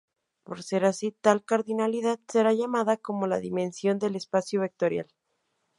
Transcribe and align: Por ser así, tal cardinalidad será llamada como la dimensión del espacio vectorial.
Por 0.43 0.63
ser 0.63 0.83
así, 0.85 1.11
tal 1.11 1.45
cardinalidad 1.45 2.19
será 2.27 2.53
llamada 2.53 2.97
como 2.97 3.27
la 3.27 3.39
dimensión 3.39 3.99
del 3.99 4.15
espacio 4.15 4.61
vectorial. 4.61 5.13